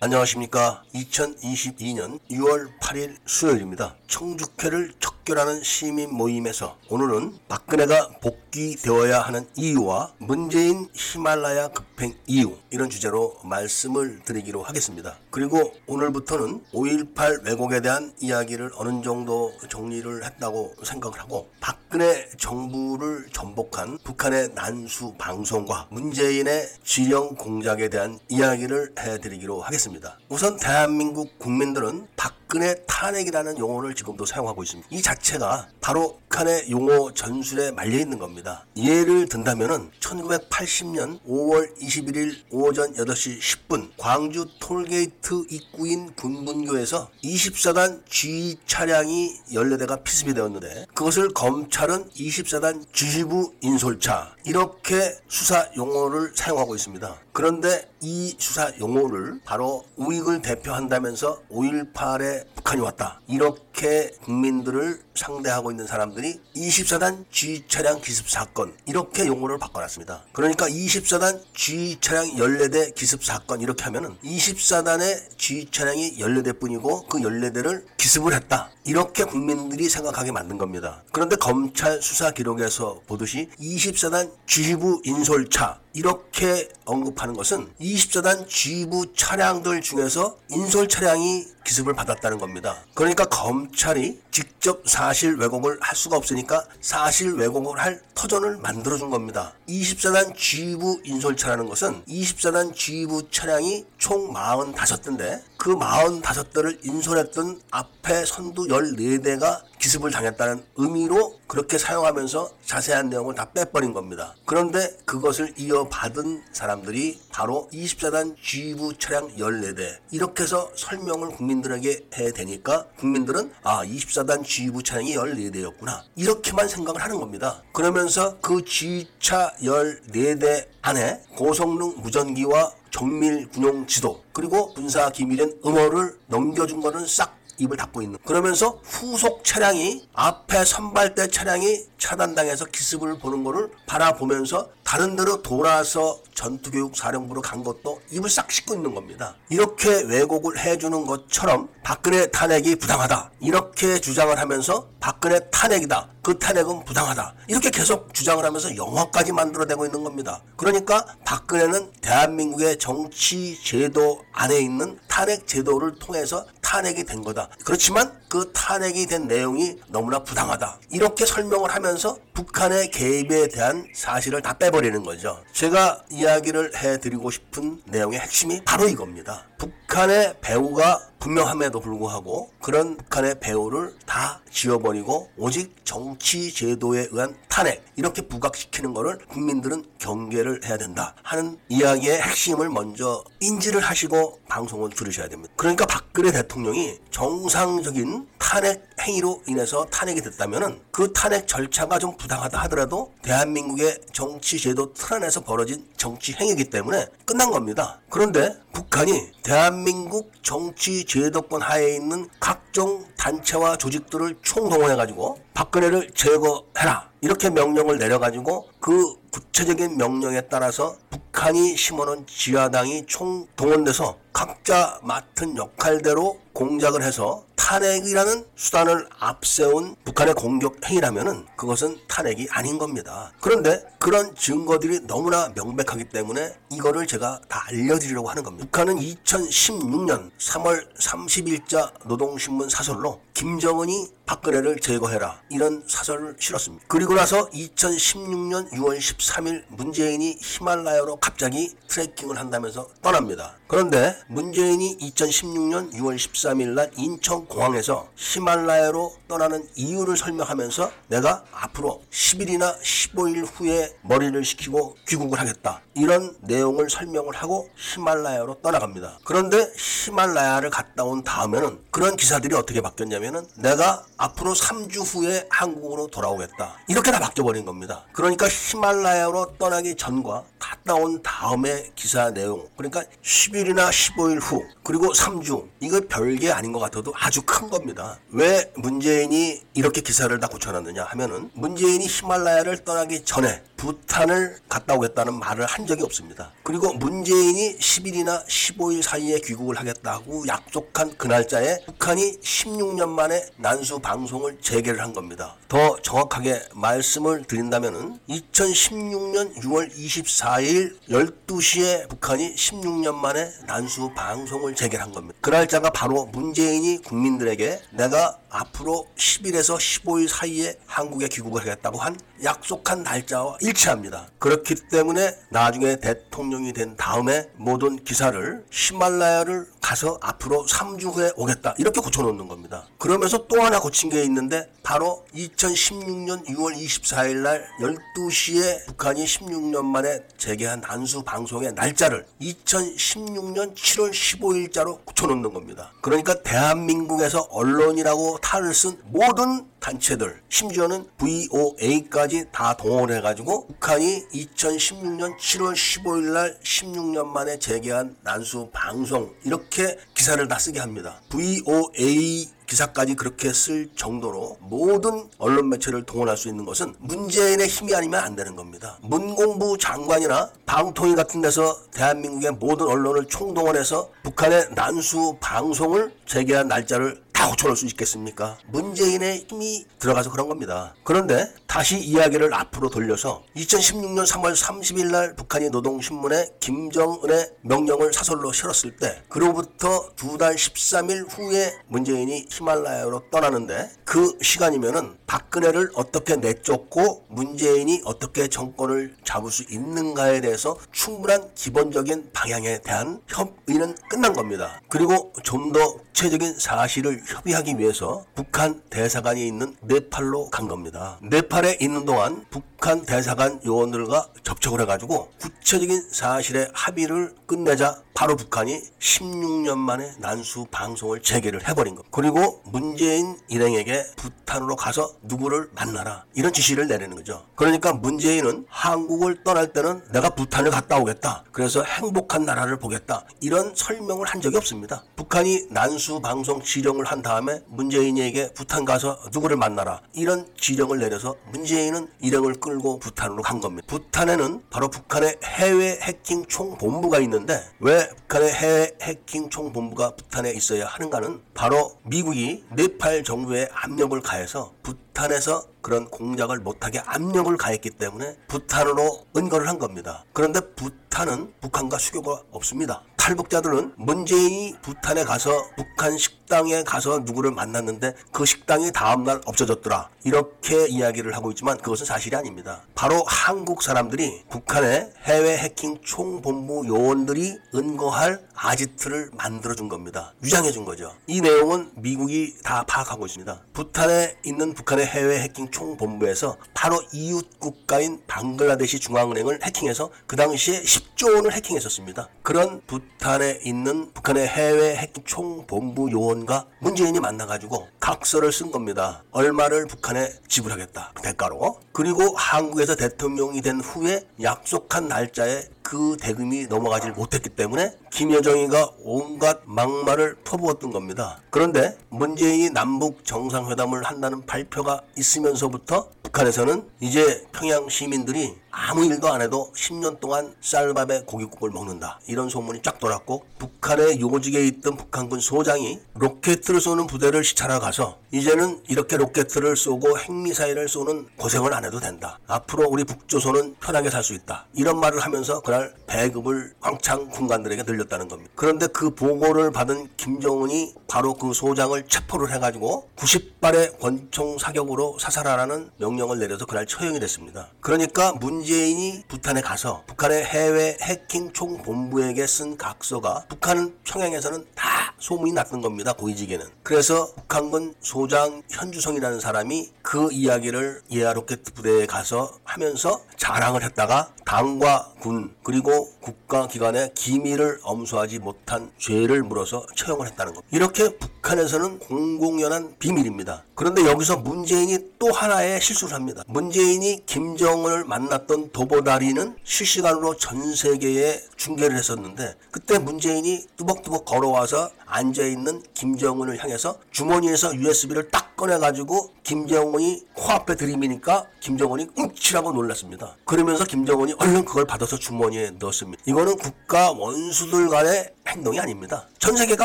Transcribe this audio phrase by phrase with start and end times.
[0.00, 0.84] 안녕하십니까.
[0.94, 3.96] 2022년 6월 8일 수요일입니다.
[4.06, 13.36] 청주회를 척결하는 시민 모임에서 오늘은 박근혜가 복귀되어야 하는 이유와 문재인 히말라야 급행 이유 이런 주제로
[13.42, 15.18] 말씀을 드리기로 하겠습니다.
[15.38, 23.98] 그리고 오늘부터는 5.18 왜곡에 대한 이야기를 어느 정도 정리를 했다고 생각을 하고 박근혜 정부를 전복한
[24.02, 30.18] 북한의 난수 방송과 문재인의 지령 공작에 대한 이야기를 해드리기로 하겠습니다.
[30.28, 34.88] 우선 대한민국 국민들은 박 근혜 탄핵이라는 용어를 지금도 사용하고 있습니다.
[34.90, 38.64] 이 자체가 바로 북한의 용어 전술에 말려 있는 겁니다.
[38.76, 49.34] 예를 든다면은 1980년 5월 21일 오전 8시 10분 광주 톨게이트 입구인 군분교에서 24단 G 차량이
[49.52, 57.16] 14대가 피습이 되었는데 그것을 검찰은 24단 G부 인솔차 이렇게 수사 용어를 사용하고 있습니다.
[57.38, 63.20] 그런데 이 수사 용어를 바로 우익을 대표한다면서 5.18에 북한이 왔다.
[63.28, 70.24] 이렇게 국민들을 상대하고 있는 사람들이 24단 G 차량 기습 사건 이렇게 용어를 바꿔놨습니다.
[70.32, 77.18] 그러니까 24단 G 차량 14대 기습 사건 이렇게 하면은 24단의 G 차량이 14대 뿐이고 그
[77.18, 78.70] 14대를 기습을 했다.
[78.84, 81.02] 이렇게 국민들이 생각하게 만든 겁니다.
[81.12, 90.38] 그런데 검찰 수사 기록에서 보듯이 24단 G부 인솔차 이렇게 언급하는 것은 24단 G부 차량들 중에서
[90.50, 92.76] 인솔 차량이 기습을 받았다는 겁니다.
[92.94, 99.52] 그러니까 검찰이 직접 사실 왜곡을 할 수가 없으니까 사실 왜곡을 할 터전을 만들어준 겁니다.
[99.68, 109.62] 24단 G부 인솔차라는 것은 24단 G부 차량이 총 45대인데 그 45대를 인솔했던 앞에 선두 14대가
[109.78, 114.34] 기습을 당했다는 의미로 그렇게 사용하면서 자세한 내용을 다 빼버린 겁니다.
[114.44, 122.86] 그런데 그것을 이어받은 사람들이 바로 24단 G부 차량 14대 이렇게 해서 설명을 국민들에게 해 대니까
[122.98, 127.62] 국민들은 아 24단 G부 차량이 14대였구나 이렇게만 생각을 하는 겁니다.
[127.72, 136.80] 그러면서 그 G차 14대 안에 고성능 무전기와 정밀 군용 지도 그리고 군사 기밀인 음호를 넘겨준
[136.80, 138.18] 거는 싹 입을 닫고 있는.
[138.24, 146.96] 그러면서 후속 차량이 앞에 선발대 차량이 차단당해서 기습을 보는 거를 바라보면서 다른 데로 돌아서 전투교육
[146.96, 149.36] 사령부로 간 것도 입을 싹 씻고 있는 겁니다.
[149.50, 153.32] 이렇게 왜곡을 해주는 것처럼 박근혜 탄핵이 부당하다.
[153.40, 156.08] 이렇게 주장을 하면서 박근혜 탄핵이다.
[156.22, 157.34] 그 탄핵은 부당하다.
[157.48, 160.40] 이렇게 계속 주장을 하면서 영화까지 만들어내고 있는 겁니다.
[160.56, 167.50] 그러니까 박근혜는 대한민국의 정치 제도 안에 있는 탄핵 제도를 통해서 탄핵이 된 거다.
[167.62, 170.78] 그렇지만 그 탄핵이 된 내용이 너무나 부당하다.
[170.90, 175.42] 이렇게 설명을 하면서 북한의 개입에 대한 사실을 다 빼버리는 거죠.
[175.52, 179.47] 제가 이야기를 해드리고 싶은 내용의 핵심이 바로 이겁니다.
[179.58, 188.22] 북한의 배우가 분명함에도 불구하고 그런 북한의 배우를 다 지워버리고 오직 정치 제도에 의한 탄핵 이렇게
[188.22, 195.52] 부각시키는 것을 국민들은 경계를 해야 된다 하는 이야기의 핵심을 먼저 인지를 하시고 방송을 들으셔야 됩니다.
[195.56, 203.12] 그러니까 박근혜 대통령이 정상적인 탄핵 행위로 인해서 탄핵이 됐다면 그 탄핵 절차가 좀 부당하다 하더라도
[203.22, 208.00] 대한민국의 정치 제도 틀 안에서 벌어진 정치 행위이기 때문에 끝난 겁니다.
[208.08, 217.07] 그런데 북한이 대한민국 정치 제도권 하에 있는 각종 단체와 조직들을 총동원해가지고 박근혜를 제거해라.
[217.20, 226.38] 이렇게 명령을 내려가지고 그 구체적인 명령에 따라서 북한이 심어놓은 지하당이 총 동원돼서 각자 맡은 역할대로
[226.52, 233.30] 공작을 해서 탄핵이라는 수단을 앞세운 북한의 공격 행위라면은 그것은 탄핵이 아닌 겁니다.
[233.40, 238.64] 그런데 그런 증거들이 너무나 명백하기 때문에 이거를 제가 다 알려드리려고 하는 겁니다.
[238.64, 246.84] 북한은 2016년 3월 30일자 노동신문 사설로 김정은이 박근혜를 제거해라 이런 사설을 실었습니다.
[246.86, 253.56] 그리고 나서 2016년 6월 13일 문재인이 히말라야로 갑자기 트레킹을 한다면서 떠납니다.
[253.66, 262.78] 그런데 문재인이 2016년 6월 13일 날 인천 공항에서 히말라야로 떠나는 이유를 설명하면서 내가 앞으로 10일이나
[262.80, 265.80] 15일 후에 머리를 식히고 귀국을 하겠다.
[265.98, 269.18] 이런 내용을 설명을 하고 히말라야로 떠나갑니다.
[269.24, 276.76] 그런데 히말라야를 갔다 온 다음에는 그런 기사들이 어떻게 바뀌었냐면은 내가 앞으로 3주 후에 한국으로 돌아오겠다.
[276.86, 278.04] 이렇게 다 바뀌어버린 겁니다.
[278.12, 285.68] 그러니까 히말라야로 떠나기 전과 갔다 온 다음에 기사 내용 그러니까 10일이나 15일 후 그리고 3주
[285.80, 288.18] 이거 별게 아닌 것 같아도 아주 큰 겁니다.
[288.30, 295.66] 왜 문재인이 이렇게 기사를 다 고쳐놨느냐 하면은 문재인이 히말라야를 떠나기 전에 부탄을 갔다 오겠다는 말을
[295.66, 296.52] 한 적이 없습니다.
[296.62, 304.58] 그리고 문재인이 10일이나 15일 사이에 귀국을 하겠다고 약속한 그 날짜에 북한이 16년 만에 난수 방송을
[304.60, 305.56] 재개를 한 겁니다.
[305.68, 315.12] 더 정확하게 말씀을 드린다면은 2016년 6월 24일 12시에 북한이 16년 만에 난수 방송을 재개를 한
[315.12, 315.36] 겁니다.
[315.40, 323.02] 그 날짜가 바로 문재인이 국민들에게 내가 앞으로 10일에서 15일 사이에 한국에 귀국을 하겠다고 한 약속한
[323.02, 324.28] 날짜와 일치합니다.
[324.38, 332.02] 그렇기 때문에 나중에 대통령이 된 다음에 모든 기사를 히말라야를 가서 앞으로 3주 후에 오겠다 이렇게
[332.02, 332.84] 고쳐놓는 겁니다.
[332.98, 340.20] 그러면서 또 하나 고친 게 있는데 바로 2016년 6월 24일 날 12시에 북한이 16년 만에
[340.36, 345.90] 재개한 난수 방송의 날짜를 2016년 7월 15일자로 고쳐놓는 겁니다.
[346.02, 356.32] 그러니까 대한민국에서 언론이라고 탈을 쓴 모든 단체들 심지어는 VOA까지 다 동원해가지고 북한이 2016년 7월 15일
[356.32, 361.22] 날 16년 만에 재개한 난수 방송 이렇게 기사를 다 쓰게 합니다.
[361.30, 368.22] VOA 기사까지 그렇게 쓸 정도로 모든 언론 매체를 동원할 수 있는 것은 문재인의 힘이 아니면
[368.22, 368.98] 안 되는 겁니다.
[369.00, 377.48] 문공부 장관이나 방통위 같은 데서 대한민국의 모든 언론을 총동원해서 북한의 난수 방송을 재개한 날짜를 다
[377.50, 378.58] 고쳐놓을 수 있겠습니까?
[378.66, 380.96] 문재인의 힘이 들어가서 그런 겁니다.
[381.04, 388.96] 그런데 다시 이야기를 앞으로 돌려서 2016년 3월 30일 날 북한이 노동신문에 김정은의 명령을 사설로 실었을
[388.96, 398.02] 때 그로부터 두 달 13일 후에 문재인이 히말라야로 떠나는데 그 시간이면은 박근혜를 어떻게 내쫓고 문재인이
[398.04, 404.80] 어떻게 정권을 잡을 수 있는가에 대해서 충분한 기본적인 방향에 대한 협의는 끝난 겁니다.
[404.88, 411.16] 그리고 좀 더 구체적인 사실을 협의하기 위해서 북한 대사관이 있는 네팔로 간 겁니다.
[411.22, 419.78] 네팔에 있는 동안 북한 대사관 요원들과 접촉을 해가지고 구체적인 사실의 합의를 끝내자 바로 북한이 16년
[419.78, 422.08] 만에 난수 방송을 재개를 해버린 겁니다.
[422.10, 427.46] 그리고 문재인 일행에게 부탄으로 가서 누구를 만나라 이런 지시를 내리는 거죠.
[427.54, 431.44] 그러니까 문재인은 한국을 떠날 때는 내가 부탄을 갔다 오겠다.
[431.52, 433.24] 그래서 행복한 나라를 보겠다.
[433.40, 435.04] 이런 설명을 한 적이 없습니다.
[435.14, 442.08] 북한이 난수 방송 지령을 한 다음에 문재인에게 부탄 가서 누구를 만나라 이런 지령을 내려서 문재인은
[442.20, 443.86] 일행을 끌고 부탄으로 간 겁니다.
[443.88, 451.40] 부탄에는 바로 북한의 해외 해킹 총본부가 있는데 왜 북한의 해외 해킹 총본부가 부탄에 있어야 하는가는
[451.54, 459.26] 바로 미국이 네팔 정부에 압력을 가해서 부탄 에서 그런 공작을 못하게 압력을 가했기 때문에 부탄으로
[459.36, 460.24] 은거를 한 겁니다.
[460.32, 463.02] 그런데 부탄은 북한과 수교가 없습니다.
[463.16, 470.08] 탈북자들은 문재인이 부탄에 가서 북한 식당에 가서 누구를 만났는데 그 식당이 다음날 없어졌더라.
[470.24, 472.82] 이렇게 이야기를 하고 있지만 그것은 사실이 아닙니다.
[472.94, 480.34] 바로 한국 사람들이 북한의 해외 해킹 총본부 요원들이 은거할 아지트를 만들어준 겁니다.
[480.42, 481.14] 유장해준 거죠.
[481.26, 483.60] 이 내용은 미국이 다 파악하고 있습니다.
[483.72, 491.34] 부탄에 있는 북한의 해외 해킹 총본부에서 바로 이웃 국가인 방글라데시 중앙은행을 해킹해서 그 당시에 10조
[491.34, 492.28] 원을 해킹했었습니다.
[492.42, 499.22] 그런 부탄에 있는 북한의 해외 해킹 총본부 요원과 문재인이 만나가지고 각서를 쓴 겁니다.
[499.30, 501.12] 얼마를 북한에 지불하겠다.
[501.14, 501.80] 그 대가로.
[501.92, 510.36] 그리고 한국에서 대통령이 된 후에 약속한 날짜에 그 대금이 넘어가질 못했기 때문에 김여정이가 온갖 막말을
[510.44, 511.40] 퍼부었던 겁니다.
[511.48, 519.72] 그런데 문재인이 남북 정상회담을 한다는 발표가 있으면서부터 북한에서는 이제 평양 시민들이 아무 일도 안 해도
[519.74, 522.20] 10년 동안 쌀밥에 고깃국을 먹는다.
[522.28, 528.82] 이런 소문이 쫙 돌았고 북한의 요직에 있던 북한군 소장이 로켓을 쏘는 부대를 시찰하 가서 이제는
[528.88, 532.38] 이렇게 로켓을 쏘고 핵미사일을 쏘는 고생을 안 해도 된다.
[532.46, 534.66] 앞으로 우리 북조선은 편하게 살 수 있다.
[534.74, 538.50] 이런 말을 하면서 그날 배급을 왕창 군관들에게 돌렸다는 겁니다.
[538.54, 546.38] 그런데 그 보고를 받은 김정은이 바로 그 소장을 체포를 해가지고 90발의 권총 사격으로 사살하라는 명령을
[546.38, 547.68] 내려서 그날 처형이 됐습니다.
[547.80, 555.80] 그러니까 문재인이 부탄에 가서 북한의 해외 해킹 총본부에게 쓴 각서가 북한 평양에서는 다 소문이 났던
[555.80, 556.12] 겁니다.
[556.12, 556.66] 고위직에는.
[556.82, 565.12] 그래서 북한군 소장 현주성이라는 사람이 그 이야기를 예하 로켓 부대에 가서 하면서 자랑을 했다가 당과
[565.20, 570.76] 군 그리고 국가기관의 기밀을 엄수하지 못한 죄를 물어서 처형을 했다는 겁니다.
[570.76, 573.64] 이렇게 북한에서는 공공연한 비밀입니다.
[573.74, 576.42] 그런데 여기서 문재인이 또 하나의 실수를 합니다.
[576.46, 585.82] 문재인이 김정은을 만났 던 도보다리는 실시간으로 전 세계에 중계를 했었는데 그때 문재인이 뚜벅뚜벅 걸어와서 앉아있는
[585.94, 593.36] 김정은을 향해서 주머니에서 USB를 딱 꺼내가지고 김정은이 코앞에 들이미니까 김정은이 웅치라고 놀랐습니다.
[593.44, 596.22] 그러면서 김정은이 얼른 그걸 받아서 주머니에 넣었습니다.
[596.26, 599.26] 이거는 국가 원수들 간의 행동이 아닙니다.
[599.38, 599.84] 전 세계가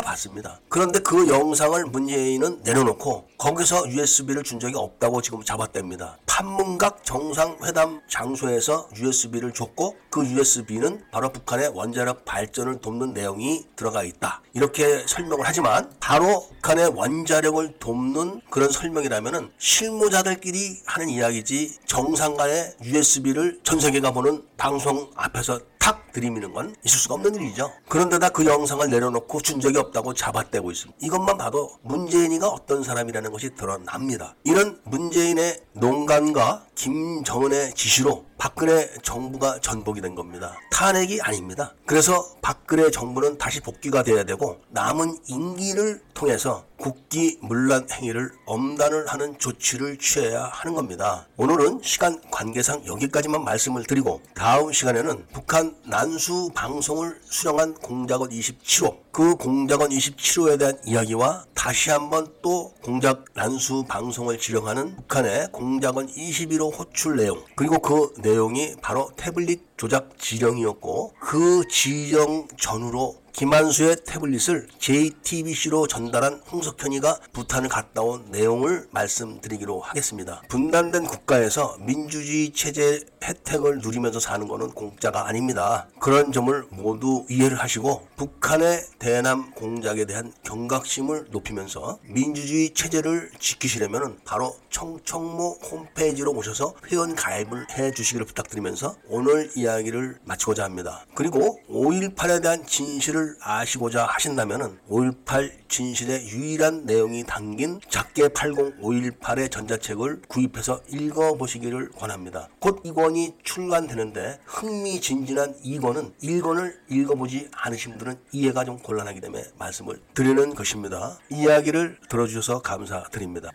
[0.00, 0.60] 봤습니다.
[0.68, 6.18] 그런데 그 영상을 문재인은 내려놓고 거기서 USB를 준 적이 없다고 지금 잡았답니다.
[6.26, 14.42] 판문각 정상회담 장소에서 USB를 줬고 그 USB는 바로 북한의 원자력 발전을 돕는 내용이 들어가 있다.
[14.54, 23.60] 이렇게 설명을 하지만 바로 북한의 원자력을 돕는 그런 설명이라면은 실무자들끼리 하는 이야기지 정상 간의 USB를
[23.62, 27.70] 전 세계가 보는 방송 앞에서 탁 들이미는 건 있을 수가 없는 일이죠.
[27.88, 30.98] 그런데다 그 영상을 내려놓고 준 적이 없다고 잡아떼고 있습니다.
[31.02, 34.34] 이것만 봐도 문재인이가 어떤 사람이라는 것이 드러납니다.
[34.44, 40.54] 이런 문재인의 농간과 김정은의 지시로 박근혜 정부가 전복이 된 겁니다.
[40.70, 41.72] 탄핵이 아닙니다.
[41.86, 49.38] 그래서 박근혜 정부는 다시 복귀가 돼야 되고 남은 임기를 통해서 국기 문란 행위를 엄단을 하는
[49.38, 51.26] 조치를 취해야 하는 겁니다.
[51.38, 59.34] 오늘은 시간 관계상 여기까지만 말씀을 드리고 다음 시간에는 북한 난수 방송을 수령한 공작원 27호 그
[59.36, 67.16] 공작원 27호에 대한 이야기와 다시 한번 또 공작 난수 방송을 지령하는 북한의 공작원 21호 호출
[67.16, 76.40] 내용 그리고 그 내용이 바로 태블릿 조작 지령이었고 그 지령 전후로 김한수의 태블릿을 JTBC로 전달한
[76.52, 80.40] 홍석현이가 부탄을 갔다 온 내용을 말씀드리기로 하겠습니다.
[80.48, 85.88] 분단된 국가에서 민주주의 체제 혜택을 누리면서 사는 것은 공짜가 아닙니다.
[85.98, 94.54] 그런 점을 모두 이해를 하시고 북한의 대남 공작에 대한 경각심을 높이면서 민주주의 체제를 지키시려면 바로
[94.70, 101.04] 청청모 홈페이지로 오셔서 회원 가입을 해 주시기를 부탁드리면서 오늘 이야기를 마치고자 합니다.
[101.14, 110.22] 그리고 5.18에 대한 진실을 아시고자 하신다면 5.18 진실의 유일한 내용이 담긴 작게 80 5.18의 전자책을
[110.28, 112.48] 구입해서 읽어보시기를 권합니다.
[112.60, 120.00] 곧이 권이 출간되는데 흥미진진한 이 권은 1권을 읽어보지 않으신 분들은 이해가 좀 곤란하기 때문에 말씀을
[120.14, 121.18] 드리는 것입니다.
[121.30, 123.52] 이야기를 들어주셔서 감사드립니다.